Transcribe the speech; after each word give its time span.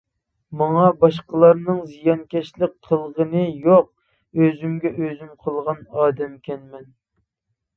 ماڭا 0.59 0.85
باشقىلارنىڭ 1.01 1.81
زىيانكەشلىك 1.91 2.73
قىلغىنى 2.87 3.43
يوق، 3.67 3.93
ئۆزۈمگە 4.41 4.93
ئۆزۈم 4.97 5.31
قىلغان 5.45 5.85
ئادەمكەنمەن. 6.01 6.91